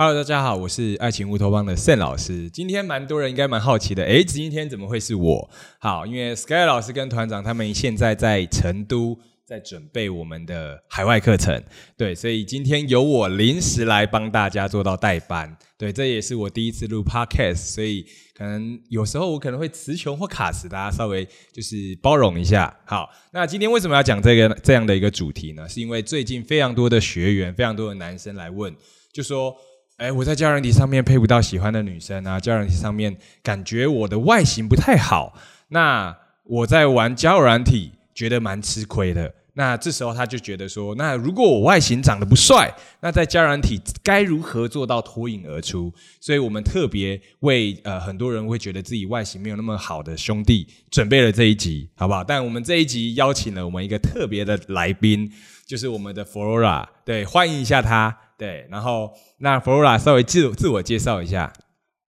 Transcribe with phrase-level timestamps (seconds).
[0.00, 2.48] Hello，大家好，我是爱情乌托邦的慎老师。
[2.48, 5.50] 今天蛮多人应该蛮好奇的，诶，今天怎么会是我？
[5.80, 11.60] 好，因为 Sky 老师跟团长他们现在在成都，在准备我们的海外课程，
[11.96, 15.56] 对，所以今天由我临时来帮大家做到代班。
[15.76, 22.72] 对，这也是我第一次录 Podcast，所以可能有时候我可能会词穷或卡词，大家稍微就是包容一下。
[22.86, 25.68] 好，那今天为什么要讲这个这样的一个主题呢？
[25.68, 28.72] 是因为最近非常多的学员，非常多的男生来问，
[29.12, 29.56] 就说。
[29.98, 35.34] 哎，我在交友体上面配不到喜欢的女生啊，交友体上面感觉我的外形不太好，
[35.70, 39.34] 那我在玩交友软体觉得蛮吃亏的。
[39.54, 45.92] 那这时候他就觉得说，那如果我外形长得不帅，那在交友体该如何做到脱颖而出？
[46.20, 52.22] 所以我们特别为呃很多人会觉得自己外形没有那么好的兄弟准备了这一集，好不好？
[52.22, 55.28] 但我们这一集邀请了我们一个特别的来宾，
[55.68, 58.16] 就是我们的 Flora，对，欢迎一下他。
[58.38, 61.52] 对，然后那 Flora 稍微自自我介绍一下。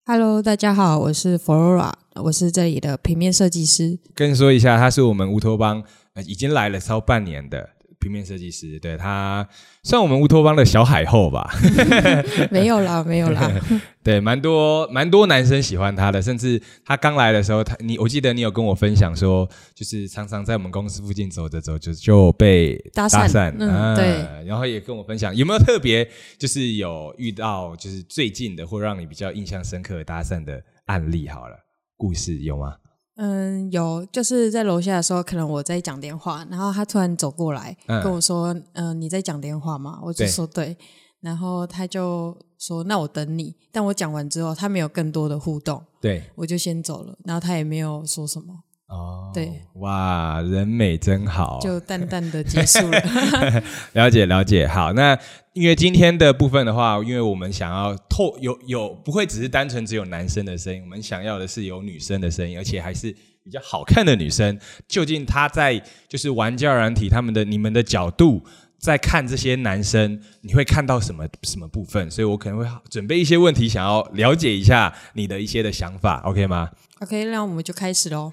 [0.06, 1.92] Hello，大家好，我是 Flora，
[2.22, 3.98] 我是这里的平面设计师。
[4.14, 5.82] 跟说一下，他是我们乌托邦
[6.14, 7.70] 呃已经来了超半年的。
[8.00, 9.46] 平面设计师，对他
[9.82, 11.50] 算我们乌托邦的小海后吧？
[12.50, 13.50] 没有啦，没有啦。
[14.04, 24.46] 对，蛮多蛮多男生喜欢他的，甚至他刚来的时候，他你我记得你有跟我分享说，就是常常在我们公司附近走着走就就被搭讪，嗯，对。
[24.46, 31.28] 然后也跟我分享有没有特别就是有遇到就是最近的或让你比较印象深刻的搭讪的案例？
[31.28, 31.56] 好了，
[31.96, 32.76] 故事有吗？
[33.20, 40.76] 嗯，有，就是在楼下的时候，可能我在讲电话，然后他突然走过来跟我说：“嗯，你在讲电话吗？”我就说：“对。”
[41.20, 47.18] 然后他就说：“那我等你。”但我讲完之后，他没有更多的互动，对，我就先走了。
[47.24, 48.54] 然后他也没有说什么。
[48.88, 52.98] 哦，对，哇，人美真好，就淡淡的结束了。
[53.92, 55.18] 了解了解，好，那
[55.52, 63.14] 因为今天的部分的话，因为我们想要透有有不会只是单纯只有男生的声音，我们想要的是有女生的声音，而且还是
[63.44, 64.58] 比较好看的女生。
[64.88, 68.42] 究竟她在就是玩家软体，他们的你们的角度
[68.78, 72.10] 在看这些男生，你会看到什么什么部分？
[72.10, 76.70] 所以我可能会准备一些问题，想要了解一下你的一些的想法，OK 吗
[77.00, 78.32] ？OK，那我们就开始喽。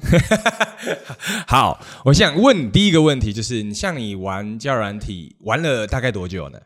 [1.47, 6.59] 好，我想问第一个问题，就是你像你玩教软体玩了大概多久呢？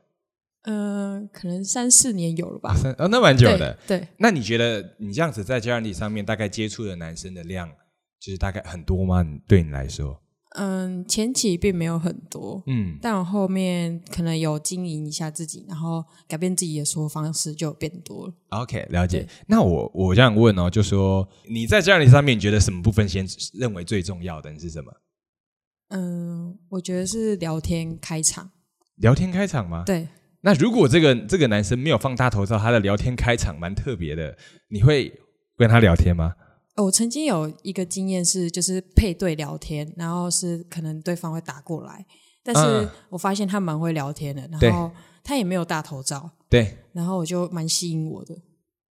[0.63, 2.75] 嗯，可能三四年有了吧。
[2.75, 3.77] 三哦，那蛮久的。
[3.87, 4.07] 对。
[4.17, 7.69] 那你觉得你这样子在教软体上面大概接触的男生的量，
[8.19, 9.25] 就是大概很多吗？
[9.47, 10.21] 对你来说？
[10.55, 18.33] 嗯，前期并没有很多，嗯，但我后面可能有经营一下自己，然后改变自己的说方式，就变多了。
[18.49, 19.27] OK，了解。
[19.47, 24.91] 那我我这样问哦，就说你在这样的上面，你觉得什么部分先认为最重要的是什么？
[25.89, 28.49] 嗯，我觉得是聊天开场。
[28.95, 29.83] 聊天开场吗？
[29.85, 30.07] 对。
[30.41, 34.35] 那如果这个这个男生没有放大头照，他的聊天开场蛮特别的，
[34.69, 35.13] 你会
[35.57, 36.33] 跟他聊天吗？
[36.79, 42.05] 我曾经有一个经验是，就是配对聊天，然后是可能对方会打过来，
[42.43, 44.91] 但是我发现他蛮会聊天的，然后
[45.23, 48.35] 他也没有大头照，对，然后我就蛮吸引我的。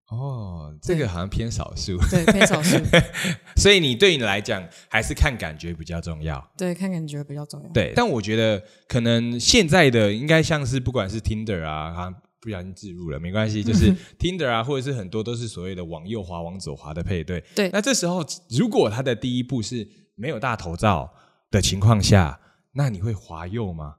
[0.09, 2.77] 哦，这个好像偏少数，对，偏少数。
[3.55, 6.51] 所以你对你来讲，还是看感觉比较重要。
[6.57, 7.69] 对，看感觉比较重要。
[7.69, 12.13] 对，但我觉得可能现在的应该像是不管是 Tinder 啊。
[12.41, 17.43] 不小心置入了，没关系，就是 Tinder 啊，或者是很多都是所谓的往右滑、往左滑的配对。
[17.55, 21.13] 对，那这时候如果他的第一步是没有大头照
[21.51, 22.39] 的情况下，
[22.73, 23.95] 那你会滑右吗？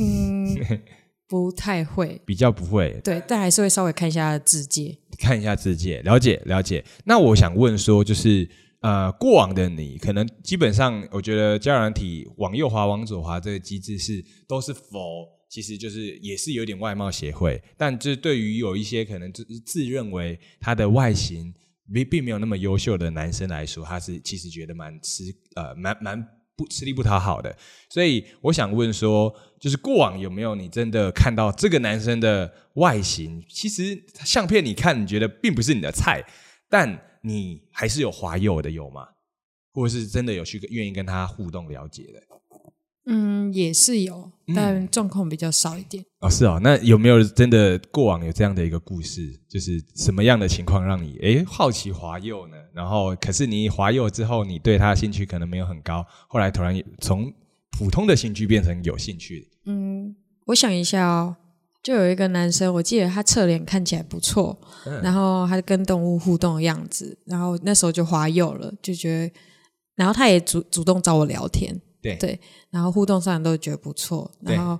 [0.00, 0.56] 嗯，
[1.28, 3.00] 不太会，比较不会。
[3.04, 6.84] 对，但还是会稍微看一下字界，看一下字界，了解了解。
[7.04, 8.48] 那我想问说，就是
[8.80, 15.36] 呃，过往的你可能基本上，我觉得交友体往右滑、往左滑这个机制是都是否。
[15.48, 21.54] 其实就是也是有点外貌协会，但这对于有一些可能自自认为他的外形
[21.90, 25.22] 并并没有那么优秀的男生来说，他是其实觉得蛮吃
[25.54, 26.20] 呃蛮蛮
[26.56, 27.56] 不吃力不讨好的。
[27.88, 36.20] 所以我想问说，就是过往有没有你真的看到这个男生的外形，其实相片你看你觉得并不是你的菜，
[36.68, 39.08] 但你还是有滑右的有吗？
[39.72, 42.22] 或者是真的有去愿意跟他互动了解的？
[43.08, 46.04] 嗯，也是有，但状况比较少一点。
[46.20, 49.38] 哦，是哦，那有没有真的过往有这样的一个故事？
[49.48, 52.56] 就是什么样的情况让你诶好奇滑右呢？
[52.72, 57.32] 然后可是你滑右之后，你对他的兴趣可能没有很高，后来突然从
[57.78, 59.48] 普通的兴趣变成有兴趣。
[59.66, 61.36] 嗯，我想一下哦，
[61.86, 64.58] 就有一个男生，我记得他侧脸看起来不错，
[65.04, 69.32] 然后他跟动物互动的样子，然后那时候就滑右了，就觉得，
[69.94, 71.80] 然后他也主主动找我聊天。
[72.02, 72.40] 对，
[72.70, 74.76] 然后互动上都觉得不错，然后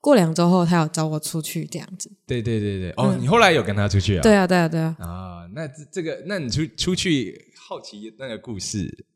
[0.00, 2.10] 过两周后，他有找我出去这样子。
[2.26, 4.22] 对对对对，哦，你后来有跟他出去啊？
[4.22, 4.96] 对啊，对啊，对啊。
[4.98, 9.06] 啊，那这这个，那你出出去好奇那个故事？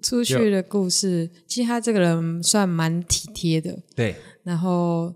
[0.00, 3.76] 出去的故事，其实他这个人算蛮体贴的。
[3.96, 4.14] 对，
[4.44, 5.12] 然后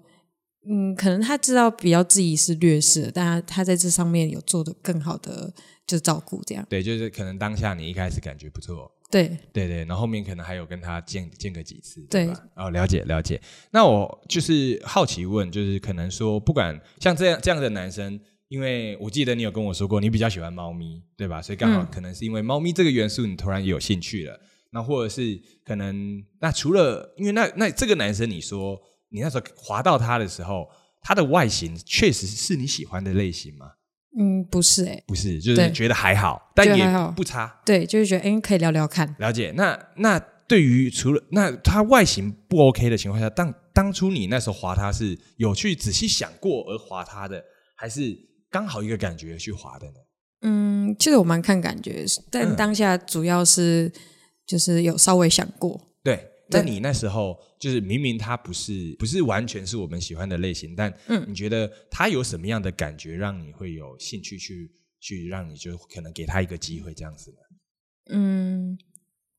[0.68, 5.52] 嗯，可能他知道比较自己是劣势，但他他在这上面有做的更好的
[5.86, 6.66] 就照顾这样。
[6.68, 8.90] 对，就是可能当下你一开始感觉不错。
[9.08, 12.42] 对对对，然后后面可能还有跟他见见个几次，对吧？
[12.56, 13.40] 哦，了解了解。
[13.70, 18.18] 那我就是好奇问，就是可能说，不管像这样这样的男生，
[18.48, 21.40] 因为我记得你有跟我说过，你比较喜欢猫咪，对吧？
[21.40, 24.40] 所以刚好可能是因为猫咪这个元素，你突然有兴趣了。
[24.72, 28.76] 那或者是可能，那除了因为那那这个男生，你说
[29.10, 30.68] 你那时候滑到它的时候，
[31.02, 33.72] 它的外形确实是你喜欢的类型吗？
[34.18, 37.60] 嗯，不是哎，不是，就是觉得还好，但也不差。
[37.66, 39.14] 对，就是觉得哎，可以聊聊看。
[39.18, 39.52] 了解。
[39.56, 40.18] 那那
[40.48, 47.44] 对于除了那它外形不 OK 的情况下，当当初你那时候滑它是有去仔细想过而滑它的，
[47.76, 48.16] 还是
[48.50, 49.94] 刚好一个感觉去滑的呢？
[50.42, 53.92] 嗯，其实我蛮看感觉，但当下主要是
[54.46, 55.78] 就是有稍微想过。
[56.48, 56.60] 对。
[56.60, 60.92] 那你那时候就是明明他不是不是完全是我们喜欢的类型，但
[61.26, 64.70] 你觉得他有什么样的感觉让你会有兴趣去
[65.00, 67.36] 去让你就可能给他一个机会这样子呢？
[68.12, 68.78] 嗯，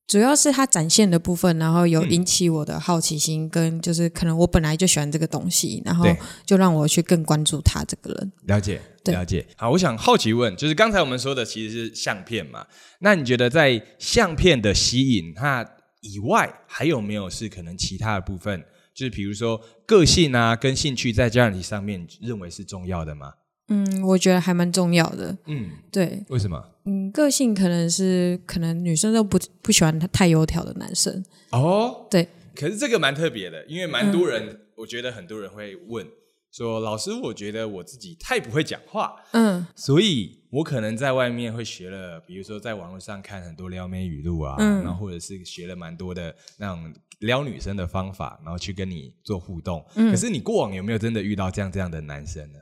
[0.05, 6.05] 主要是他展现的部分，然后有引起我的好奇心，跟就是可能我本来就喜欢这个东西，然后
[6.45, 8.31] 就让我去更关注他这个人。
[8.43, 9.47] 了解，了解。
[9.55, 12.67] 好，我想好奇问，就是刚才我们说的其实是相片嘛？
[12.99, 15.76] 那你觉得在相片的吸引他？
[16.07, 18.63] 以外，还有没有是可能其他的部分？
[18.93, 23.33] 就是比如说个性啊，跟兴趣在这样子上面认为是重要的吗？
[23.69, 25.37] 嗯，我觉得还蛮重要的。
[25.45, 26.23] 嗯，对。
[26.29, 26.63] 为什么？
[26.85, 31.23] 嗯，个性可能是可能女生都不不喜欢太油条的男生。
[31.51, 32.27] 哦，对。
[32.55, 36.07] 可是这个蛮特别的，因为蛮多人，我觉得很多人会问。
[36.49, 49.85] 说老师，我觉得我自己太不会讲话，嗯，所以我可能在外面会学了，比如说在网络上看很多撩妹语录啊，嗯，然后或者是学了蛮多的那种撩女生的方法，然后去跟你做互动。
[49.95, 52.59] 嗯，可是你过往有没有真的遇到这样这样的男生呢？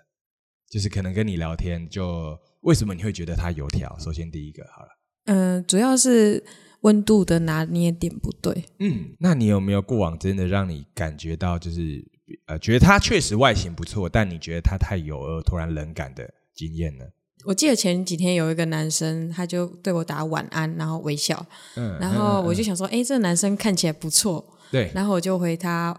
[0.70, 3.96] 就是可能跟你聊天，就为什么你会觉得他油条？
[4.00, 4.90] 首先第一个好了，
[5.26, 6.44] 嗯，主要是
[6.82, 8.66] 温度的拿捏点不对。
[8.80, 12.04] 嗯，那你有没有过往真的让你感觉到就是？
[12.48, 17.06] 呃，觉得他确实外形不错，但你觉得他太油而突然冷感的经验呢？
[17.46, 21.46] 我记得前几天有一个男生，他就对我打晚安，然后微笑，
[21.76, 25.96] 嗯，然后我就想说，哎，这个男生看起来不错，对，然后我就回他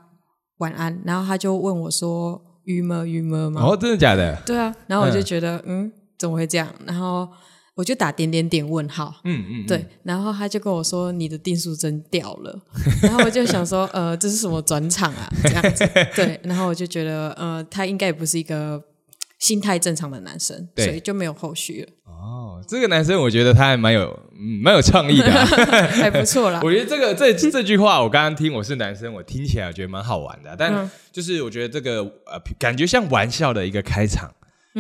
[0.58, 3.04] 晚安，然后他就问我说，鱼吗？
[3.04, 3.48] 鱼吗？
[3.50, 3.62] 吗？
[3.62, 4.36] 哦，真的假的？
[4.44, 6.68] 对啊，然后我就觉得，嗯，怎么会这样？
[6.86, 7.28] 然后。
[7.76, 12.58] 我就打点点点问号，嗯嗯，对，然后他就跟我说你的定数针掉了，
[13.04, 15.30] 然后我就想说，呃，这是什么转场啊？
[15.42, 18.82] 这样子， 对，然后我就觉得，呃，他应该也不是一个
[19.38, 21.88] 心态正常的男生，所以就没有后续了。
[22.04, 24.18] 哦，这个男生我觉得他还蛮有，
[24.62, 25.30] 蛮有创意的，
[25.96, 26.60] 还不错啦。
[26.62, 34.34] 我觉得这个这这句话，我刚刚听我是男生，我听起来我觉得蛮好玩的，但就是我觉得这个呃，感觉像玩笑的一个开场，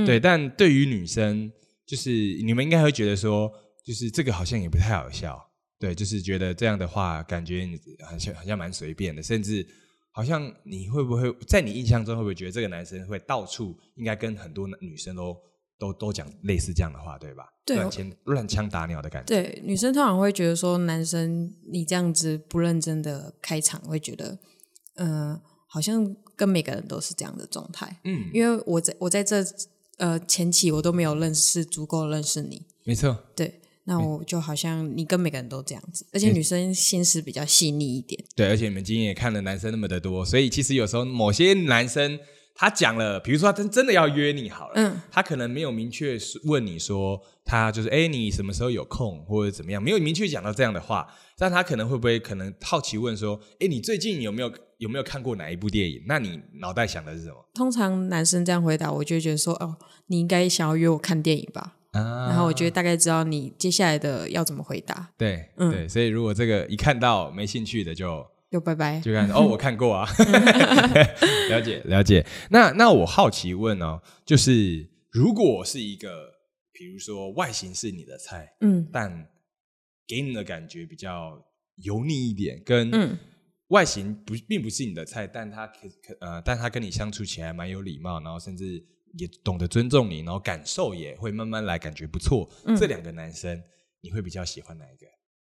[0.06, 1.50] 对，但对于女生。
[1.86, 2.10] 就是
[2.42, 3.48] 你们应该会觉得说，
[3.84, 5.40] 就是这个好像也不太好笑，
[5.78, 9.64] 对，就是觉得这样的话，感觉你好像好像蛮随便的，甚至
[10.16, 15.36] 好像你会不会在你印象中会不会觉得这个男生会到处应该跟很多女生都
[15.78, 17.44] 都都讲类似这样的话，对吧？
[17.66, 19.26] 对，乱枪乱枪打鸟的感觉。
[19.26, 24.38] 对，女生通常会觉得说，男生你这样子不认真的开场，会觉得，
[24.94, 28.00] 嗯，好像跟每个人都是这样的状态。
[28.04, 29.44] 嗯，因为我在我在这。
[29.98, 33.16] 呃，前期我都没有认识足够认识你，没错。
[33.34, 38.22] 对，那我就好像你跟每个人都这样子，而且女生心思比较细腻一点。
[38.34, 42.18] 对，而且你们今天也看了男生那么的多，所以其实有时候某些男生
[42.54, 51.06] 他讲了，比如说他真真的要约你好了，嗯，他可能没有明确问你说他就是哎你什么时候有空或者怎么样，没有明确讲到这样的话，
[51.38, 54.52] 但他可能会不会可能好奇问说，哎你最近有没有？
[54.78, 56.02] 有没有看过哪一部电影？
[56.06, 57.36] 那你脑袋想的是什么？
[57.54, 59.74] 通常男生这样回答，我就觉得说，哦，
[60.08, 61.76] 你应该想要约我看电影吧？
[61.96, 65.12] 啊，然后我觉得大概知道你接下来的要怎么回答。
[65.16, 70.08] 对，嗯，对，所以如果这个一看到没兴趣的，就就拜拜，就看哦，我看过啊，
[71.50, 72.26] 了解了解。
[72.50, 76.08] 那那我好奇问哦，就是如果是一个，
[76.72, 79.28] 比如说外形是你的菜，嗯，但
[80.06, 81.44] 给你的感觉比较
[81.76, 83.18] 油腻一点，跟嗯。
[83.70, 88.80] 外形不并不是你的菜，但他可可呃，但他跟你相处起来蛮有礼貌，然后甚至
[89.18, 92.48] 也懂得尊重你，然后感受也会慢慢来，感觉不错。
[92.78, 93.62] 这两个男生，
[94.00, 95.06] 你会比较喜欢哪一个？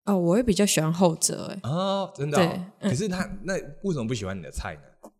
[0.04, 1.60] 哦，我会比较喜欢后者，哎。
[1.70, 2.38] 哦，真的。
[2.38, 2.90] 对。
[2.90, 5.10] 可是他那为什么不喜欢你的菜呢？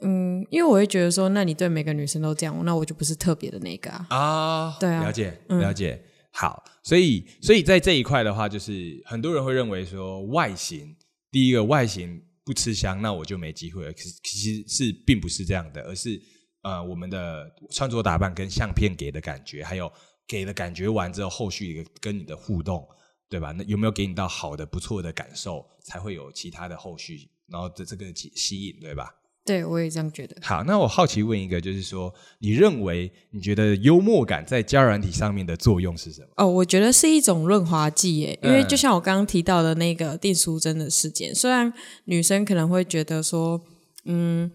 [0.00, 4.06] 嗯，嗯，因为我会觉得说，那你对每个女生都这样，那我就不是特别的那个啊。
[4.08, 6.02] 啊，对啊了解了解。
[6.32, 10.96] 好，所以所以在这一块的话，就是很多人会认为说，外形
[11.30, 13.92] 第一个外形不吃香，那我就没机会了。
[13.92, 16.20] 可是其实是并不是这样的，而是
[16.62, 19.90] 呃，我们的穿着打扮跟相片给的感觉，还有
[20.26, 22.86] 给的感觉完之后，后续一个跟你的互动，
[23.28, 23.52] 对吧？
[23.52, 29.12] 那有没有给你到好的、不错的感受，才会有其他的后续，然后这这个吸吸引，对吧？
[29.44, 30.36] 对，我也这样觉得。
[30.40, 36.28] 好，那我好奇问一个，就是说，你认为你觉得幽默感在交友软体上面的作用是什么？
[36.36, 41.72] 哦，我觉得是一种润滑剂耶，因为就像我刚刚提到的那个订书针的事件，虽然
[42.04, 43.60] 女生可能会觉得说，
[44.04, 44.48] 嗯，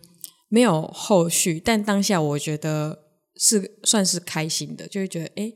[0.50, 5.54] 没有后续，但当下我觉得是算是开心的，就会觉得，哎，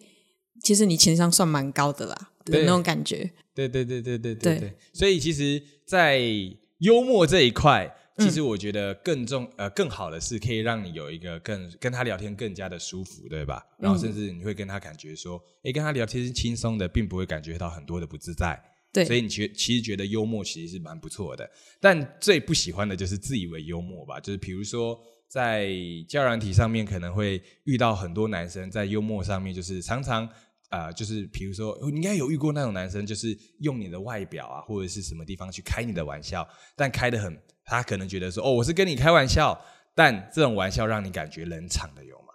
[0.63, 3.31] 其实你情商算蛮高的啦，的那种感觉。
[3.53, 6.19] 对对对对对对对，所以其实，在
[6.79, 7.95] 幽默这一块。
[8.17, 13.65] 其实我觉得更重呃更好的是可以让你有一个更跟他聊天更加的舒服，对吧？
[13.79, 18.61] 然后甚至你会跟他感觉说，哎，跟他聊天是轻松的，并不会感觉到很多的不自在。
[18.93, 21.49] 对，所以你觉其实觉得幽默其实是蛮不错的。
[21.79, 25.71] 但最不喜欢的就是自以为幽默吧，就是比如说在
[26.09, 30.27] 教软体上面可能会遇到很多男生在幽默上面就是常常
[30.69, 37.37] 啊，就是比如说你应该有遇过那种男生，就是用你的外表啊或者是什么地方去开你的玩笑，但开的很。
[37.63, 39.57] 他可能觉得说：“哦，我是跟你开玩笑，
[39.95, 42.33] 但这种玩笑让你感觉冷场的有吗？”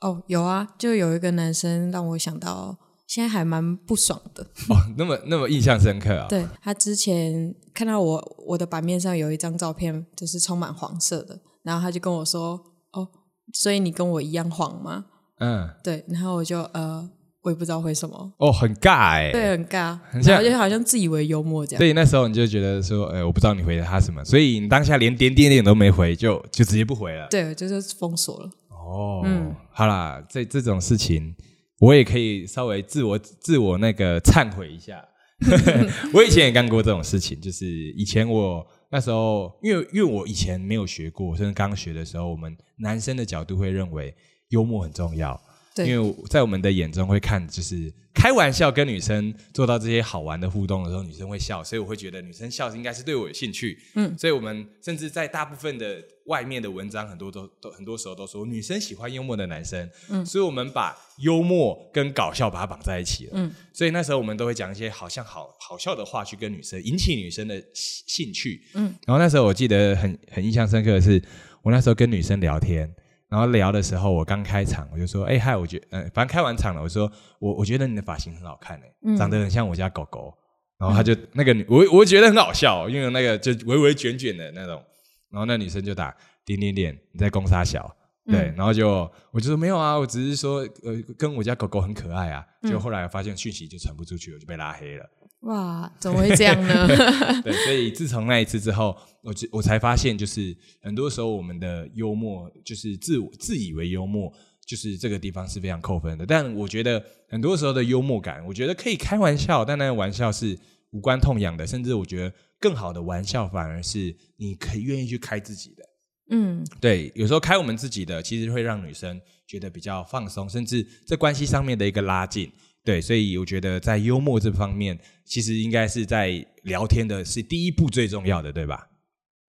[0.00, 4.42] 哦，有啊，就有一个男生让我想到，现在还蛮不爽的。
[4.42, 6.26] 哦，那么那么印象深刻啊！
[6.30, 12.60] 对他之前看到我我的版面上有一张照片，就是充满黄色的，然后他就跟我说
[12.92, 13.08] ：“哦，
[13.52, 15.06] 所以你跟我一样黄吗？”
[15.40, 17.10] 嗯，对，然后我就呃。
[17.42, 21.78] 我也不知道为什么哦，很尬哎，对，很尬，很像，就好像自以为幽默这样。
[21.78, 27.28] 所以那时候你就觉得说，哎，我不知道你回了他什么，所以你当下连点点点都没回，就就直接不回了。
[27.30, 28.50] 对，就是封锁了。
[28.70, 31.36] 哦，嗯，好啦，这这种事情
[31.78, 35.04] 我也可以稍微自我自我那个忏悔一下。
[36.14, 44.14] 我以前也干过这种事情，就是以前我那时候，因为因为我以前没有学过，甚至刚学的时候，我们男生的角度会认为
[44.48, 45.38] 幽默很重要。
[45.84, 53.78] 因为在我们的眼中会看，就是开玩笑跟女生做到这些好玩的互动的时候，女生会笑，所以我会觉得女生笑应该是对我有兴趣。
[53.94, 59.88] 嗯，所以我们甚至在大部分的外面的文章，很多都都很多时候都说女生喜欢幽默的男生。
[60.08, 63.32] 嗯，所以我们把幽默跟搞笑把它绑在一起了。
[63.34, 68.62] 嗯，所以那时候我们都会讲一些好像好好笑的话去跟女生引起女生的兴趣。
[68.74, 71.22] 嗯，然后那时候我记得很很印象深刻的是，
[71.62, 72.90] 我那时候跟女生聊天。
[73.28, 80.32] 然后聊的时候，我刚开场，我就说：“哎嗨，我觉，嗯，反正开完场了，我说我我觉得你的发型很好看诶，长得很像我家狗狗。”
[80.78, 84.82] 然后他就那个女，我我觉得很好笑，因为那个就微微卷卷的那种。
[85.30, 86.14] 然后那女生就打
[86.44, 87.94] 点点点，你在攻杀小，
[88.26, 92.44] 对，然后就我就说没有啊，我只是说呃，跟我家狗狗很可爱啊。
[92.62, 95.04] 就后来发现讯息就传不出去，我就被拉黑了。
[95.40, 96.88] 哇，怎么会这样呢？
[97.42, 104.32] 对，所以自从那一次之后，我就我才发现，就是很多时候我们的幽默，就是自我自以为幽默，
[104.66, 106.26] 就是这个地方是非常扣分的。
[106.26, 110.58] 但我觉得很多时候的幽默感，我觉得可以开玩笑，但那个玩笑是
[110.90, 115.84] 无关痛痒的，甚至我觉得更好的玩笑反而是你可以愿意去开自己的。
[116.30, 122.50] 嗯，对，有时候开我们自己的，其实会让女生觉得比较放松，甚至在关系上面的一个拉近。
[122.86, 128.88] 对，所以我觉得在幽默这方面，其实应该是在聊天的是第一步最重要的，对吧？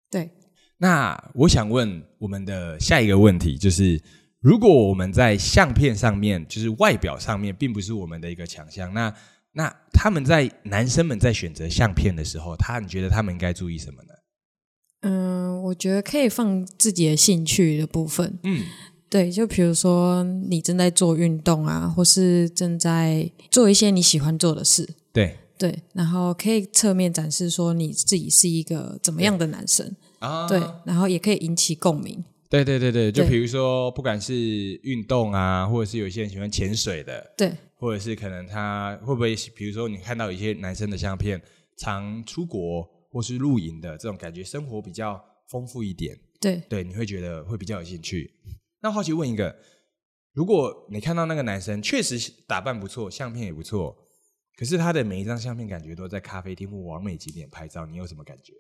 [0.10, 0.32] 对。
[0.80, 4.02] 那我想问我们的下一个问题，就是
[4.40, 9.14] 如果我们在相片上面，就是外表上面，并不是我们的一个强项，那
[9.52, 14.14] 那他们在男生们在选择相片的时候，他你觉得他们应该注意什么呢？
[15.02, 18.40] 嗯，我觉得可以放自己的兴趣的部分。
[18.42, 18.64] 嗯。
[19.10, 24.88] 对，就比如说你正在做运动啊，或是正在做一些你喜欢做的事。
[25.14, 30.48] 对对，然后可以侧面展示说你自己是一个怎么样的男生啊？
[30.48, 32.24] 对，然后也可以引起共鸣。
[32.50, 34.36] 对对对对，就比如说不管是
[34.84, 41.42] 运动啊，或者是有些人喜欢潜水的，对，或者是可能他会不会，比如说你看到一些男生的相片，
[41.78, 46.18] 常出国或是露营的这种感觉，生活比较丰富一点。
[46.40, 48.32] 对对，你会觉得会比较有兴趣。
[48.88, 49.54] 那好奇问一个，
[50.32, 53.94] 如果你看到那个男生确实打扮不错，相片也不错，
[54.58, 58.54] 可是他的每一张相片感觉都在咖啡厅或完美景点拍照，你有什么感觉？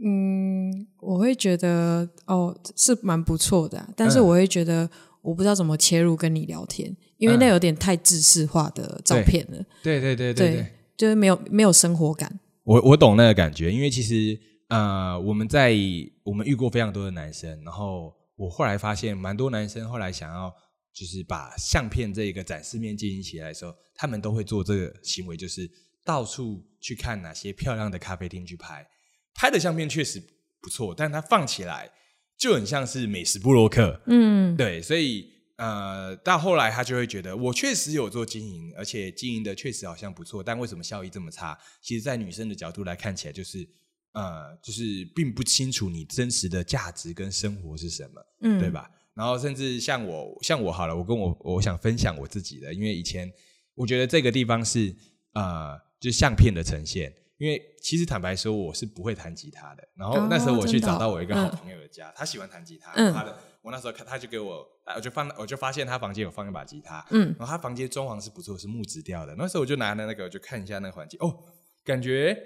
[0.00, 4.88] 嗯，我会觉得哦是蛮不错的，但是我会觉得
[5.20, 9.58] 我不知道怎么切入跟你聊天，因为那有点太制式化的照片了。
[9.82, 12.38] 对对对对对，就是没有没有生活感。
[12.62, 14.38] 我我懂那个感觉，因为其实
[14.68, 15.74] 呃我们在
[16.22, 18.14] 我们遇过非常多的男生，然后。
[18.38, 20.50] 我后来发现，蛮多男生后来想要
[20.94, 25.70] 就是把相片这个展示面经营起来的时候，他们都会做这个行为，就是
[26.02, 28.88] 到处去看哪些漂亮的咖啡厅去拍，
[29.34, 30.22] 拍的相片确实
[30.62, 31.90] 不错，但它放起来
[32.38, 35.36] 就很像是美食布洛克，嗯，对，所以。
[35.58, 41.58] 呃，到后来他就会觉得，我确实有做经营，而且经营的确实好像不错，但为什么效益这么差？
[41.82, 43.68] 其实，在女生的角度来看起来，就是
[44.12, 44.82] 呃，就是
[45.14, 48.90] 并不清楚你真实的价值跟生活是什么，嗯，对吧？
[49.14, 53.30] 然后甚至像我，像我好了，我跟我我想分享我自己的，因为以前
[53.74, 54.94] 我觉得这个地方是
[55.34, 57.12] 呃，就相片的呈现。
[57.38, 59.88] 因为其实坦白说，我是不会弹吉他的。
[59.94, 62.92] 然后那时候我去找到我一个好朋友的家，他喜欢弹吉他。
[63.12, 67.06] 他的我那时候看，他就给我，我就放，我就发现他房间有放一把吉他。
[67.10, 69.36] 嗯，然后他房间装潢是不错，是木质调的。
[69.38, 71.16] 那时候我就拿了那个，就看一下那个环境。
[71.20, 71.44] 哦，
[71.84, 72.36] 感觉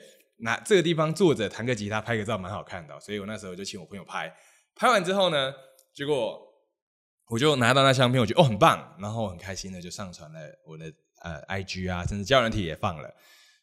[0.43, 2.99] 拿这个地方坐着弹个吉他，拍个照蛮好看的。
[3.01, 4.33] 所以我那时候就请我朋友拍。
[4.75, 5.53] 拍完之后呢，
[5.95, 6.41] 结果
[7.29, 13.09] 我就拿到那相片，我觉得哦很棒，然后很开心的就上传了我的呃 IG 啊，甚至教人体也放了。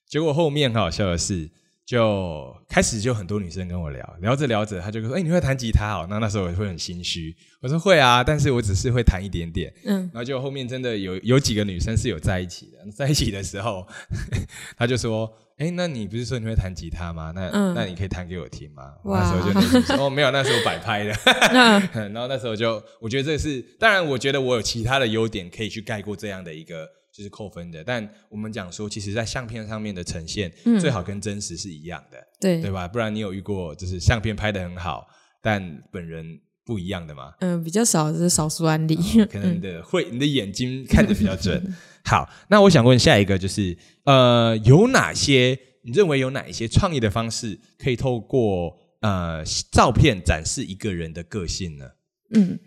[0.07, 1.49] 结果后面很好笑的是，
[1.85, 13.87] 就开始就很多女生跟我聊，聊着聊着，她就说：“哎，你会弹吉他哦？”那那时候我会很心虚，我说：“会啊，但是我只是会弹一点点。”嗯，然后就后面真的有有几个女生是有在一起的，在一起的时候，
[14.77, 17.31] 他就说：“哎，那你不是说你会弹吉他吗？
[17.35, 21.13] 那那你可以弹给我听吗？”那时候就说：“哦，没有，那时候摆拍的。
[21.93, 26.87] ”然后那时候就我觉得这是，当然我觉得我有其他的优点可以去盖过这样的一个。
[27.11, 30.49] 就是扣分的，但我们讲说，其实，在相片上面的呈现，
[30.79, 32.87] 最好跟真实是一样的，对对吧？
[32.87, 35.05] 不然你有遇过，就是相片拍的很好，
[35.41, 37.33] 但本人不一样的吗？
[37.39, 38.95] 嗯，比较少，这是少数案例。
[39.29, 41.75] 可能你的会，你的眼睛看的比较准。
[42.05, 51.85] 好，那我想问下一个，就是呃，有哪些你认为有哪一些创意的方式，可以透过呃照片展示一个人的个性呢？
[52.35, 52.59] 嗯。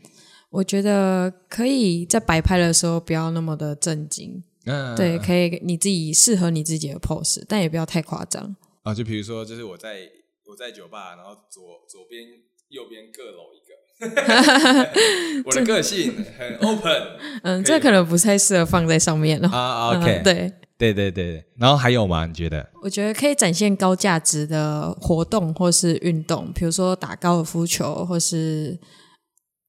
[0.53, 8.93] 我觉得可以在摆拍的时候不要那么的震惊，嗯，对，可以你自己适合你自己的 pose，但也不要太夸张啊。
[8.93, 10.11] 就比如说，就是我在
[10.45, 12.23] 我在酒吧，然后左左边
[12.69, 13.62] 右边各搂一个，
[15.47, 17.03] 我的个性很 open，
[17.43, 19.97] 嗯，这可能不太适合放在上面了啊。
[19.97, 22.27] OK，对对对对，然后还有吗？
[22.27, 22.69] 你觉得？
[22.83, 28.79] 我觉得可以展现高价值的活动或是运动，比如说打高尔夫球或是。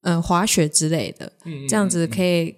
[0.06, 1.32] 嗯，滑雪之类的，
[1.69, 2.54] 这样子可以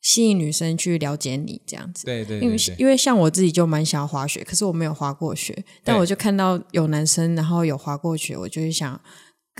[0.00, 2.06] 吸引女生去了解你，这样子。
[2.06, 8.98] 对对，因为因为像我自己就蛮想要滑雪，可是我没有滑过雪，但我就看到有男生然后有滑过雪，我就会想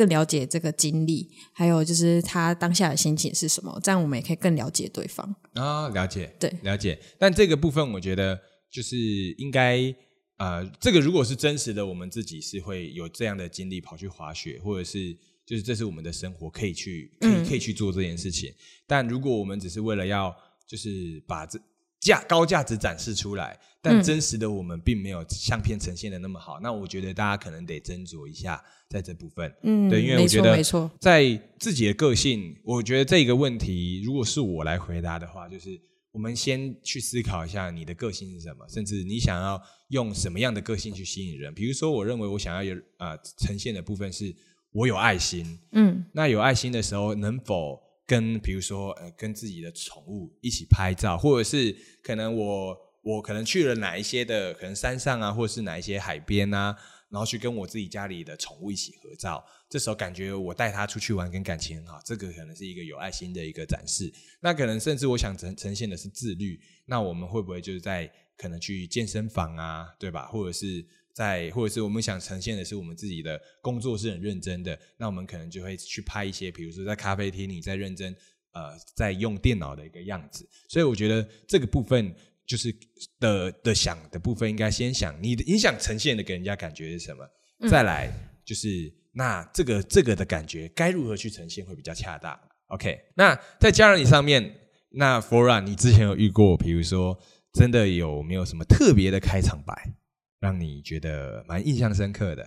[0.00, 6.98] 更了解这个经历，还有就是他当下的心情是什么，这样我们也可以更了解对方啊，了解，对，了解。
[7.18, 8.96] 但这个部分我觉得就是
[9.36, 9.94] 应该
[10.36, 15.18] 啊，这个如果是真实的，我们自己是会有这样的经历跑去滑雪，或者是。
[15.46, 18.54] 就是这是我们的生活，可以去可以可以去做这件事情。
[18.86, 20.32] 但如果我们只是为了要
[20.64, 21.58] 就是把这
[22.00, 29.54] 价高价值展示出来，但真实的我们并没有相片呈现的那么好，那我觉得大家可能得斟酌一下在这部分。
[29.62, 30.62] 嗯，对，因为我觉得
[30.98, 35.78] 在自己的个性，我觉得这个问题，如果是我来回答的话，就是
[36.10, 41.52] 我们先去思考一下你的个性是什么，甚至你想要用什么样的个性去吸引人。
[41.52, 44.34] 比如说，我认为我想要有呃呈现的部分是。
[44.72, 47.76] 我有爱心，嗯，那有爱心的时候，能否
[48.11, 56.77] 跟比如说呃，跟自己的宠物一起拍照，或者是可能我我可能去了哪一些的可能山上啊，或者是哪一些海边啊，
[57.09, 64.12] 然后去跟我自己家里的宠物一起合照，这时候感觉我带它出去玩跟感情很好，这个可能是一个有爱心的一个展示。
[64.40, 70.27] 那可能甚至我想呈呈现的是自律，那我们会不会就是在可能去健身房啊，对吧？
[70.27, 70.85] 或者是。
[71.14, 78.14] 在或者是我们想呈现的是我们自己的工作是很认真的，那我们可能就会去拍一些，比如说在咖啡厅里在认真
[78.53, 80.49] 呃在用电脑的一个样子。
[80.68, 82.14] 所以我觉得这个部分
[82.46, 82.75] 就是
[83.18, 87.25] 的的想的部分，应该先想你的你想呈现的给人家感觉是什么，
[87.68, 88.12] 再来
[88.44, 92.38] 就是那这个这个的感觉该如何去呈现会比较恰当。
[92.68, 94.55] OK，那在家人里上面，
[94.90, 97.18] 那 Flora 你之前有遇过，比如说
[97.53, 99.94] 真的有没有什么特别的开场白？
[100.40, 102.42] 让你觉得蛮印象深刻的，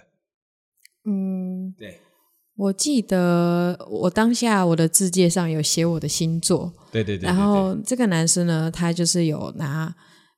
[1.05, 1.99] 嗯，对，
[2.55, 9.95] 我记得我当下我的字界上有写我的星座，对对对，然后这个男生呢，他就是有拿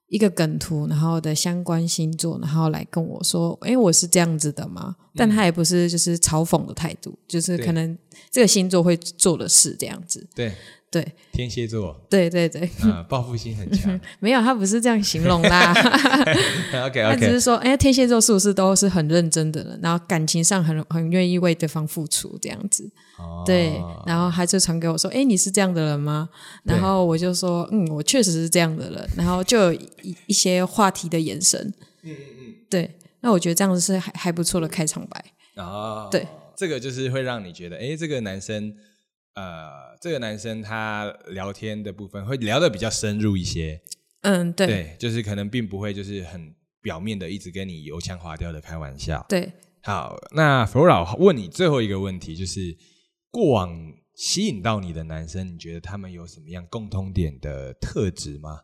[0.08, 4.96] 一个梗图，然后的相关星座，然后来跟我说，哎，我是这样子的嘛？
[5.16, 7.98] 但他也不是就是嘲讽的态度，就是可能
[8.30, 10.54] 这个星座会做的事这样子，对。
[10.96, 14.00] 对，天蝎座，对对对，啊，报复心很强。
[14.22, 15.74] 没有，他不是这样形容啦。
[16.72, 22.90] OK OK，他只是说，哎，天蝎座是不是都是很认真的人，然后感情上很很愿意为对方付出这样子？
[23.46, 23.74] 对，
[24.06, 26.30] 然后他就传给我说，哎，你是这样的人吗？
[26.64, 29.10] 然后我就说，嗯，我确实是这样的人。
[29.18, 31.60] 然后就有一一些话题的眼神，
[32.04, 36.08] 嗯嗯嗯，对，那我觉得这样子是还还不错的开场白啊。
[36.10, 38.74] 对，这个就是会让你觉得，哎，这个男生。
[39.36, 43.82] 呃，这个男生他聊天的部分会聊的比较深入一些，
[44.22, 49.26] 嗯，对，对，就是可能并不会就是很表面的一直跟你油腔滑调的开玩笑。
[49.28, 52.78] 对，好，那弗老问你最后一个问题，就是
[53.30, 58.62] 过往吸引到你的男生，你觉得他们有什么样共通点的特质吗？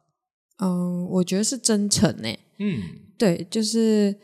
[0.60, 2.30] 嗯，我觉得是真诚呢。
[2.60, 2.82] 嗯，
[3.18, 4.18] 对，就是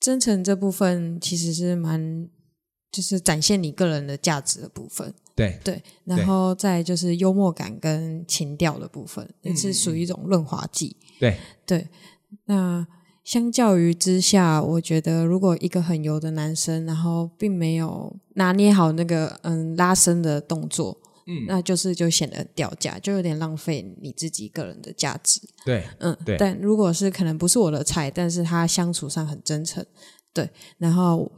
[0.00, 2.28] 真诚这部分其实是蛮，
[2.90, 5.14] 就是展现你个人的价值的部分。
[5.36, 10.96] 对对，然后再就是幽默感跟情调的部分，也是属于一种润滑剂。
[11.20, 11.86] 对对，
[12.46, 12.86] 那
[13.22, 25.40] 相较于之下，我觉得如果一个很油的男生，然后并没有拿捏好那个嗯拉伸的动作，嗯，那就是就显得掉价，就有点浪费你自己个人的价值。
[25.66, 26.38] 对，嗯，对。
[26.38, 29.84] 但如果是可能不是我的菜，但是他相处上很真诚，
[30.32, 31.30] 对，然后。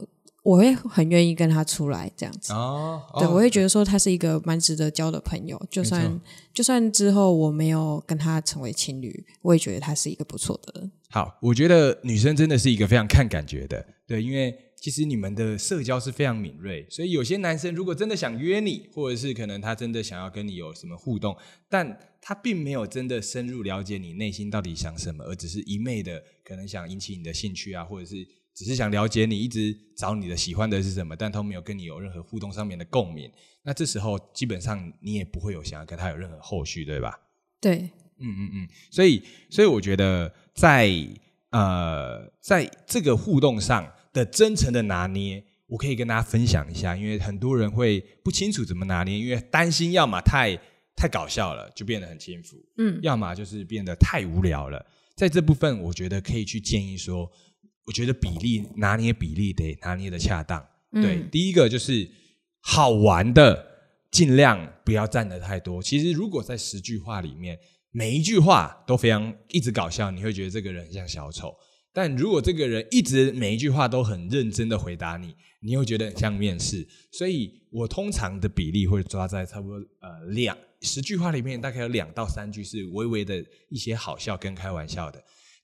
[0.49, 6.19] 我会很愿意跟他出来这样子，哦对我会觉得说他是一个蛮值得交的朋友，就算
[6.51, 10.91] 就算之后我没有跟他成为情侣，我也觉得他是一个不错的人。
[11.11, 21.37] 好，我觉得女生真的是一个非常看感觉的，对，因为其实你们的社交是非常敏锐，所以有些男生如果真的想约你，或者是可能他真的想要跟你有什么互动，
[21.69, 28.27] 但他并没有真的深入了解你内心到底想什么，而只是一昧的可能想引起你的兴趣啊，或者是。
[28.59, 33.31] 只是想了解你，一直找你的喜欢的是什么，但他没有跟你有任何互动上面的共鸣。
[33.63, 37.17] 那这时候基本上你也不会有想要跟他有任何后续，对吧？
[37.61, 38.67] 对，嗯嗯嗯。
[38.91, 40.93] 所以，所以我觉得在
[41.51, 50.59] 呃，在这个互动上的真诚的拿捏，我可以跟大家分享一下，因为很多人会不清楚怎么拿捏，因为担心要么太
[50.97, 54.85] 太搞笑了，就变得很轻浮，嗯，要么就是变得太无聊了。
[55.15, 57.31] 在这部分，我觉得可以去建议说。
[57.89, 60.63] 我觉得比例拿捏比例得拿捏的恰当。
[60.91, 62.07] 对，第一个就是
[62.61, 63.65] 好玩的，
[64.11, 65.81] 尽量不要占的太多。
[65.81, 67.57] 其实如果在十句话里面，
[67.89, 71.51] 每一句话都非常一直搞笑，你会觉得这个人很像小丑。
[71.91, 76.87] 但如果这个人一直每一句话都很认真的回答你，你又觉得很像面试。
[77.11, 85.19] 所以我通常的比例会抓在差不多呃两十句话里面，大概有两到三句是微微的一些好笑跟开玩笑的。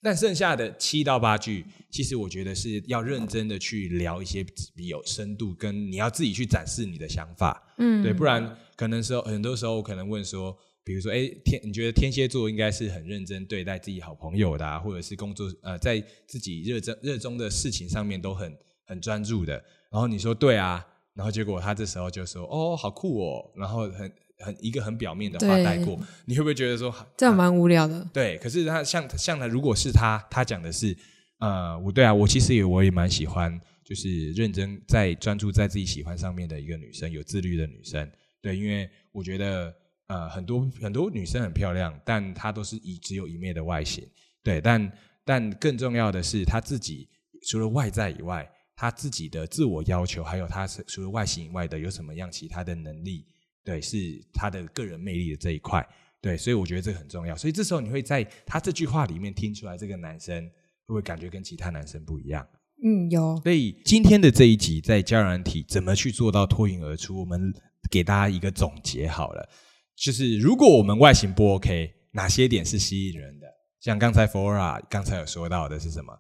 [0.06, 19.54] 但剩下的七到八句，其实我觉得是要认真的去聊一些比有深度，跟你要自己去展示你的想法，嗯，对，不然可能时候很多时候我可能问说，比如说，哎，天，你觉得天蝎座应该是很认真对待自己好朋友的，或者是工作呃，在自己热衷热衷的事情上面都很很专注的，
[19.90, 24.14] 然后你说对啊，然后结果他这时候就说，哦，好酷哦，然后很。
[24.40, 28.06] 很一个很表面的话带过，你会不会觉得说这样蛮无聊的？
[28.14, 30.96] 对，可是他像像他，如果是他，他讲的是，
[31.40, 38.10] 呃，我对啊，我其实也我也蛮喜欢，就是认真在专注在自己喜欢上面的一个女生，有自律的女生。
[38.42, 39.74] 对，因为我觉得
[40.08, 44.08] 呃，很多很多女生很漂亮，但她都是以只有一面的外形。
[44.44, 44.92] 对，但
[45.24, 47.08] 但更重要的是，她自己
[47.48, 53.26] 除了外在以外，她自己的自我要求，还有她除了外形以外的有什么样其他的能力。
[53.66, 55.86] 对，是他的个人魅力的这一块，
[56.22, 57.36] 对，所以我觉得这个很重要。
[57.36, 60.52] 所以这时候你会在他这句话里面听出来，这个男生会
[60.86, 62.48] 不会感觉跟其他男生不一样？
[62.84, 63.42] 嗯，有。
[63.42, 67.52] 所以今天的这一集在教人体怎么去做到脱颖而出，我们
[67.90, 69.50] 给大家一个总结好了，
[69.96, 73.48] 就是如果我们外形不 OK，哪些点是吸引人的？
[73.80, 76.14] 像刚才 Flora 刚才有说到的是什么？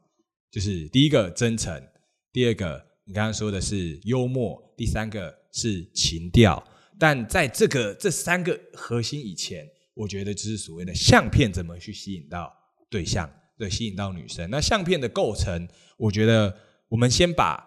[0.50, 1.80] 就是第一个真诚，
[2.32, 6.64] 第二个你刚刚说的是幽默，第三个是情调。
[6.98, 12.52] 但在这个这三个核心以前，我觉得就是所谓的相片怎么去吸引到
[12.90, 14.50] 对象，对，吸引到女生。
[14.50, 16.56] 那相片的构成，我觉得
[16.88, 17.62] 我们先把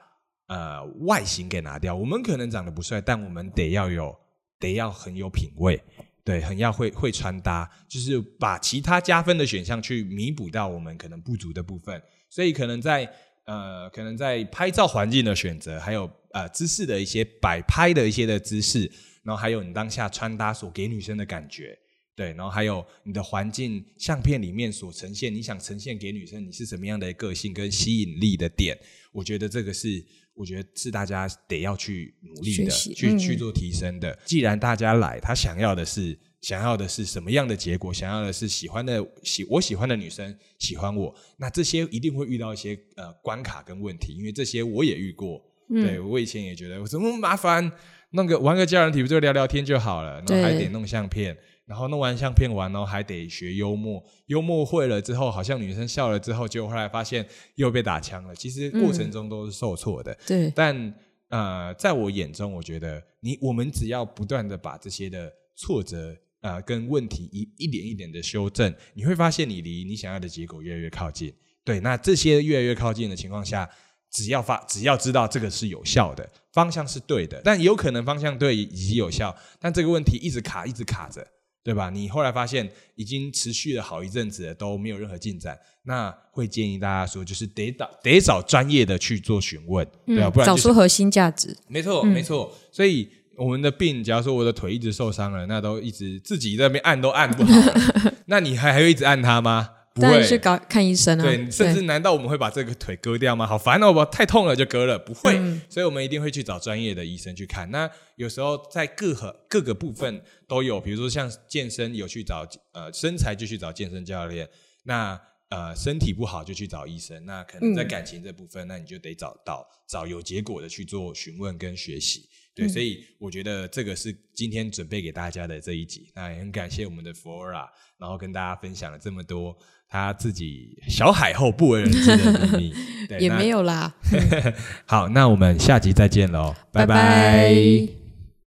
[0.47, 1.95] 呃外形给拿掉。
[1.95, 4.17] 我们可能长得不帅，但我们得要有，
[4.59, 5.83] 得要很有品味，
[6.25, 12.03] 对，很要会会穿搭，就是把其他加分的选项去弥补到我们可能不足的部分。
[12.31, 13.11] 所以可能在
[13.45, 18.91] 呃，可能在拍照环境的选择，还有呃姿势的一些摆拍的一些的姿势。
[19.29, 21.79] 然后还有你当下穿搭所给女生的感觉，
[22.17, 28.75] 对，然后还有你的环境相片里面所呈现，你想呈现给女生你是什么样的个性跟吸引力的点，
[29.13, 34.19] 我觉得这个是我觉得是大家得要去努力的，去去做提升的。
[34.25, 37.93] 既然大家来，他想要的是想要的是什么样的结果？
[37.93, 45.45] 想要的是喜欢的喜我喜欢的女生喜欢我，那这些一定会遇到一些呃关卡跟问题，因为这些我也遇过。
[45.71, 47.71] 对我以前也觉得我怎么麻烦，
[48.11, 58.35] 弄个玩个家人体不就聊聊天就好了，然后还得弄相片，然后弄完相片完，然后还得学幽默，幽默会了之后，好像女生笑了之后，就后来发现又被打枪了。
[58.35, 60.17] 其实过程中都是受挫的。
[60.27, 60.95] 对，但
[61.29, 71.31] 呃，在我眼中，我觉得你我们只要不断的把这些的挫折啊跟问题一一点一点的修正，你会发现你离你想要的结果越来越靠近。
[71.63, 73.69] 对，那这些越来越靠近的情况下。
[74.11, 81.27] 只要发，只要知道这个是有效的，方向是对的，但有可能方向对以及有效，但这个问题一直卡，一直卡着，
[81.63, 81.91] 对吧？
[81.91, 90.31] 你后来发现已经持续了好一阵子了都没有任何进展，那会建议大家说，就是得找得找专业的去做询问，对吧？
[90.31, 91.57] 不然找出核心价值。
[91.69, 92.53] 没错，没错。
[92.73, 97.73] 所以我们的病，假如说我的腿一直受伤了，那都一直自己在那边按都按不好，
[98.27, 99.69] 那你还还会一直按它吗？
[100.01, 101.23] 当然去搞看医生啊！
[101.23, 103.47] 对，甚至难道我们会把这个腿割掉吗？
[103.47, 103.93] 好烦哦！
[103.93, 105.33] 我太痛了就割了，不会。
[105.69, 107.71] 所以我们一定会去找专业的医生去看。
[107.71, 114.49] 那有时候在各个各个部分都有，比如说像健身有去找呃身材就去找健身教练，
[114.85, 117.25] 那呃身体不好就去找医生。
[117.25, 122.29] 那可能在感情这部分，那你就得找到找有结果的去做询问跟学习。
[122.55, 126.11] 对，所以我觉得这个是今天准备给大家的这一集。
[126.13, 129.57] 那也很感谢我们的 Flora，然后跟大家分享了这么多。
[129.91, 132.75] 他自己小海后不为人知的秘密，
[133.21, 133.95] 也没有啦。
[134.85, 137.98] 好，那我们下集再见喽，拜拜。